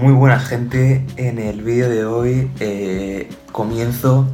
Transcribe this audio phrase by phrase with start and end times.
[0.00, 4.28] Muy buena gente, en el vídeo de hoy eh, comienzo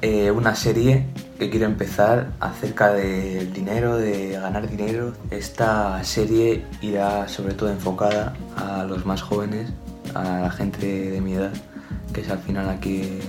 [0.00, 1.04] eh, una serie
[1.38, 5.12] que quiero empezar acerca del dinero, de ganar dinero.
[5.30, 9.70] Esta serie irá sobre todo enfocada a los más jóvenes,
[10.14, 11.52] a la gente de mi edad,
[12.14, 13.20] que es al final a quien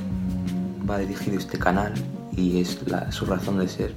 [0.89, 1.94] va dirigido este canal
[2.38, 2.80] y es
[3.10, 3.94] su razón de ser.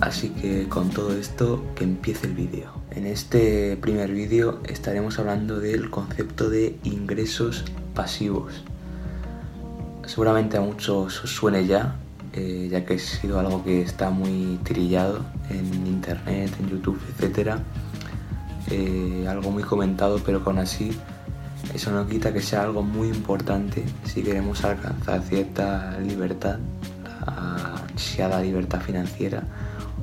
[0.00, 2.83] Así que con todo esto, que empiece el vídeo.
[2.96, 8.62] En este primer vídeo estaremos hablando del concepto de ingresos pasivos.
[10.06, 11.96] Seguramente a muchos os suene ya,
[12.34, 17.56] eh, ya que ha sido algo que está muy trillado en internet, en YouTube, etc.
[18.70, 20.96] Eh, algo muy comentado, pero con así
[21.74, 26.58] eso no quita que sea algo muy importante si queremos alcanzar cierta libertad,
[27.26, 29.42] la ansiada libertad financiera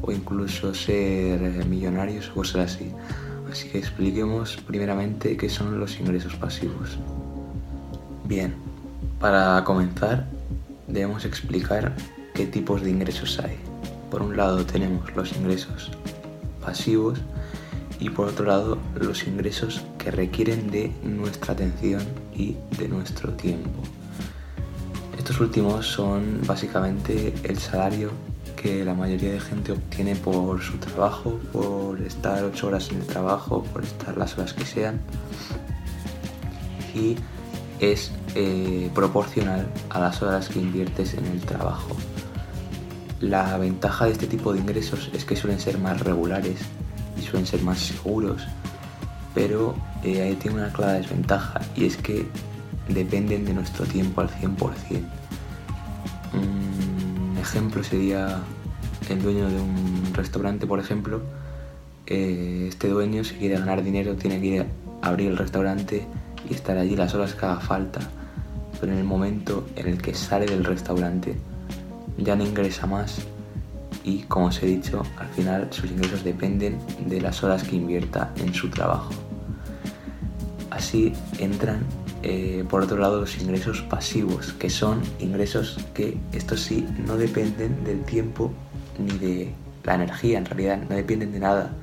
[0.02, 2.92] o incluso ser millonarios o cosas así.
[3.52, 6.98] Así que expliquemos primeramente qué son los ingresos pasivos.
[8.26, 8.56] Bien,
[9.20, 10.26] para comenzar
[10.88, 11.94] debemos explicar
[12.34, 13.58] qué tipos de ingresos hay.
[14.10, 15.92] Por un lado tenemos los ingresos
[16.62, 17.20] pasivos
[18.00, 22.02] y por otro lado los ingresos que requieren de nuestra atención
[22.36, 23.82] y de nuestro tiempo.
[25.18, 28.12] Estos últimos son básicamente el salario
[28.62, 33.08] que la mayoría de gente obtiene por su trabajo, por estar ocho horas en el
[33.08, 35.00] trabajo, por estar las horas que sean.
[36.94, 37.16] Y
[37.80, 41.96] es eh, proporcional a las horas que inviertes en el trabajo.
[43.20, 46.60] La ventaja de este tipo de ingresos es que suelen ser más regulares
[47.18, 48.44] y suelen ser más seguros,
[49.34, 52.28] pero eh, ahí tiene una clara desventaja y es que
[52.90, 55.21] dependen de nuestro tiempo al 100%
[57.52, 58.40] ejemplo sería
[59.10, 61.22] el dueño de un restaurante, por ejemplo.
[62.08, 64.66] Eh, este dueño, si quiere ganar dinero, tiene que ir
[65.02, 66.08] a abrir el restaurante
[66.50, 68.00] y estar allí las horas que haga falta.
[68.80, 71.36] Pero en el momento en el que sale del restaurante,
[72.18, 73.20] ya no ingresa más
[74.06, 78.32] y, como os he dicho, al final sus ingresos dependen de las horas que invierta
[78.38, 79.12] en su trabajo.
[80.70, 81.82] Así entran
[82.24, 87.84] eh, por otro lado los ingresos pasivos, que son ingresos que estos sí no dependen
[87.84, 88.52] del tiempo
[89.00, 91.74] ni de la energía, en realidad no dependen de nada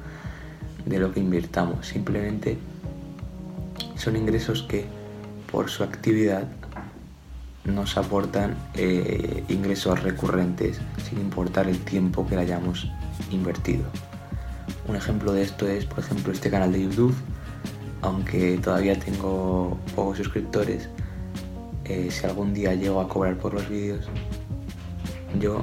[0.87, 2.57] de lo que invirtamos, simplemente
[3.97, 4.87] son ingresos que
[5.51, 6.45] por su actividad
[7.65, 12.89] nos aportan eh, ingresos recurrentes sin importar el tiempo que hayamos
[13.31, 13.85] invertido.
[14.87, 17.15] Un ejemplo de esto es, por ejemplo, este canal de YouTube
[18.03, 20.89] aunque todavía tengo pocos suscriptores,
[21.85, 24.07] eh, si algún día llego a cobrar por los vídeos,
[25.39, 25.63] yo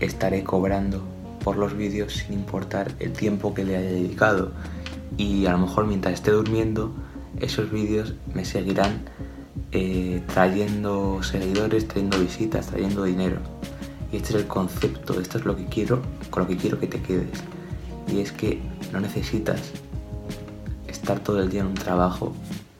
[0.00, 1.02] estaré cobrando
[1.42, 4.52] por los vídeos sin importar el tiempo que le haya dedicado.
[5.16, 6.94] Y a lo mejor mientras esté durmiendo,
[7.40, 9.02] esos vídeos me seguirán
[9.72, 13.38] eh, trayendo seguidores, trayendo visitas, trayendo dinero.
[14.12, 16.86] Y este es el concepto, esto es lo que quiero, con lo que quiero que
[16.86, 17.42] te quedes.
[18.08, 18.60] Y es que
[18.92, 19.72] no necesitas
[21.04, 22.32] estar todo el día en un trabajo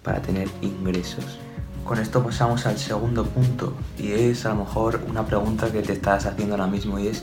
[0.03, 1.39] para tener ingresos.
[1.85, 5.93] Con esto pasamos al segundo punto y es a lo mejor una pregunta que te
[5.93, 7.23] estás haciendo ahora mismo y es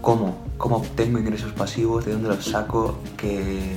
[0.00, 0.36] ¿cómo?
[0.56, 2.04] ¿Cómo obtengo ingresos pasivos?
[2.04, 2.96] ¿De dónde los saco?
[3.16, 3.76] ¿Qué,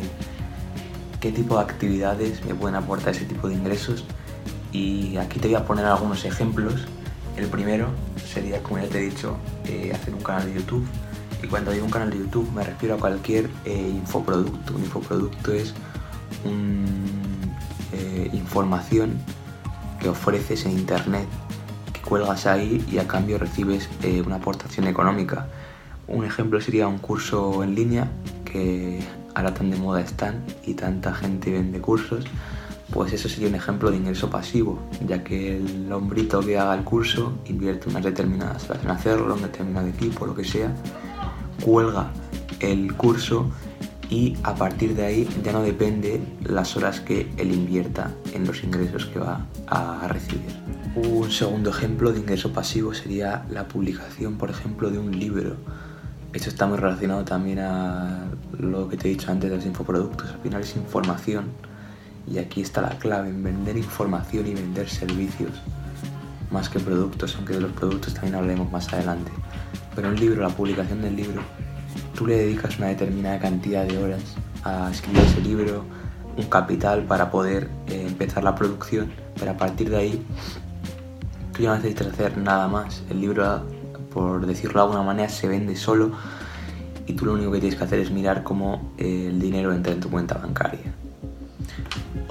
[1.19, 4.05] qué tipo de actividades me pueden aportar ese tipo de ingresos?
[4.71, 6.75] Y aquí te voy a poner algunos ejemplos.
[7.35, 7.87] El primero
[8.31, 10.85] sería, como ya te he dicho, eh, hacer un canal de YouTube.
[11.41, 14.75] Y cuando digo un canal de YouTube me refiero a cualquier eh, infoproducto.
[14.75, 15.73] Un infoproducto es
[16.45, 19.17] eh, información
[19.99, 21.27] que ofreces en internet,
[21.93, 25.47] que cuelgas ahí y a cambio recibes eh, una aportación económica.
[26.07, 28.09] Un ejemplo sería un curso en línea
[28.45, 28.99] que
[29.35, 32.25] ahora tan de moda están y tanta gente vende cursos,
[32.91, 36.83] pues eso sería un ejemplo de ingreso pasivo, ya que el hombrito que haga el
[36.83, 40.73] curso invierte unas determinadas horas en hacerlo, un determinado equipo, lo que sea,
[41.63, 42.11] cuelga
[42.59, 43.51] el curso
[44.09, 48.63] y a partir de ahí ya no depende las horas que él invierta en los
[48.63, 50.49] ingresos que va a recibir.
[50.95, 55.57] Un segundo ejemplo de ingreso pasivo sería la publicación, por ejemplo, de un libro.
[56.33, 58.25] Esto está muy relacionado también a
[58.57, 60.31] lo que te he dicho antes de los infoproductos.
[60.31, 61.45] Al final es información
[62.27, 65.51] y aquí está la clave en vender información y vender servicios
[66.51, 69.31] más que productos, aunque de los productos también hablaremos más adelante.
[69.95, 71.41] Pero un libro, la publicación del libro,
[72.19, 74.21] tú le dedicas una determinada cantidad de horas
[74.65, 75.85] a escribir ese libro,
[76.35, 80.25] un capital para poder eh, empezar la producción, pero a partir de ahí
[81.53, 83.03] tú ya no necesitas hacer nada más.
[83.09, 83.63] El libro,
[84.13, 86.11] por decirlo de alguna manera, se vende solo
[87.07, 89.93] y tú lo único que tienes que hacer es mirar cómo eh, el dinero entra
[89.93, 90.93] en tu cuenta bancaria.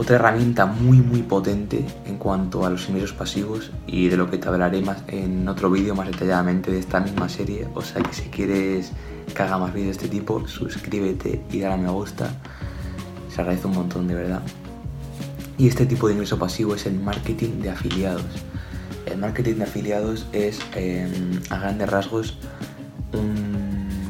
[0.01, 4.39] Otra herramienta muy muy potente en cuanto a los ingresos pasivos y de lo que
[4.39, 7.67] te hablaré más en otro vídeo más detalladamente de esta misma serie.
[7.75, 8.93] O sea que si quieres
[9.35, 12.31] que haga más vídeos de este tipo, suscríbete y dale a me gusta.
[13.29, 14.43] Se agradece un montón de verdad.
[15.59, 18.45] Y este tipo de ingreso pasivo es el marketing de afiliados.
[19.05, 22.39] El marketing de afiliados es, em, a grandes rasgos,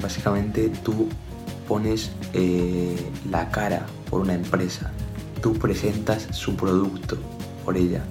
[0.02, 1.08] básicamente tú
[1.66, 2.94] pones eh,
[3.30, 4.92] la cara por una empresa
[5.38, 7.16] tú presentas su producto
[7.64, 8.02] por ella.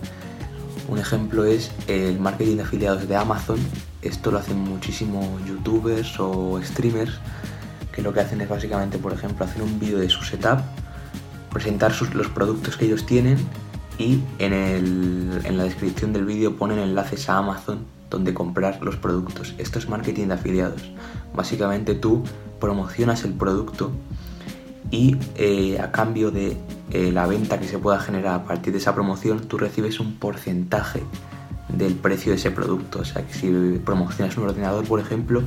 [0.88, 3.60] Un ejemplo es el marketing de afiliados de Amazon.
[4.02, 7.14] Esto lo hacen muchísimos youtubers o streamers
[7.92, 10.60] que lo que hacen es básicamente, por ejemplo, hacer un vídeo de su setup,
[11.52, 13.38] presentar los productos que ellos tienen
[13.98, 19.56] y en, en la descripción del vídeo ponen enlaces a Amazon donde comprar los productos.
[19.58, 20.82] Esto es marketing de afiliados.
[21.36, 22.24] Básicamente tú
[22.60, 23.92] promocionas el producto
[24.92, 26.58] y eh, a cambio de
[26.98, 30.16] eh, la venta que se pueda generar a partir de esa promoción, tú recibes un
[30.16, 31.04] porcentaje
[31.70, 33.02] del precio de ese producto.
[33.02, 35.44] O sea que si promocionas un ordenador, por ejemplo,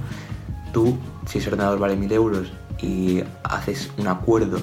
[0.73, 4.61] tú, si ese ordenador vale 1000 euros y haces un acuerdo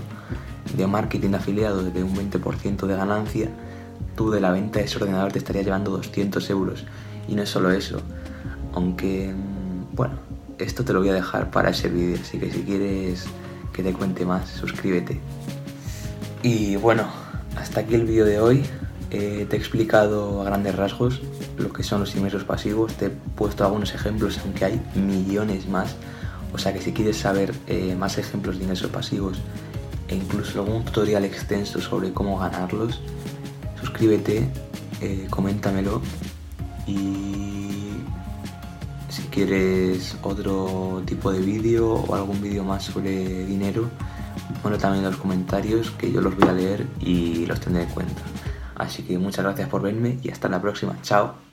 [0.77, 3.49] de marketing de afiliados de un 20% de ganancia,
[4.15, 6.85] tú de la venta de ese ordenador te estarías llevando 200 euros.
[7.27, 7.99] Y no es solo eso,
[8.73, 9.33] aunque,
[9.91, 10.13] bueno,
[10.57, 13.25] esto te lo voy a dejar para ese vídeo, así que si quieres
[13.73, 15.19] que te cuente más, suscríbete.
[16.47, 17.03] Y bueno,
[17.57, 18.63] hasta aquí el vídeo de hoy.
[19.11, 21.21] Eh, te he explicado a grandes rasgos
[21.57, 25.97] lo que son los ingresos pasivos, te he puesto algunos ejemplos, aunque hay millones más.
[26.53, 29.39] O sea que si quieres saber eh, más ejemplos de ingresos pasivos
[30.07, 33.01] e incluso algún tutorial extenso sobre cómo ganarlos,
[33.81, 34.47] suscríbete,
[35.01, 36.01] eh, coméntamelo
[36.85, 37.91] y
[39.09, 43.89] si quieres otro tipo de vídeo o algún vídeo más sobre dinero,
[44.61, 48.21] bueno también los comentarios que yo los voy a leer y los tendré en cuenta.
[48.75, 50.95] Así que muchas gracias por verme y hasta la próxima.
[51.01, 51.35] Chao.